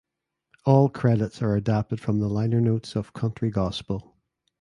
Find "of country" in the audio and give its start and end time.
2.95-3.51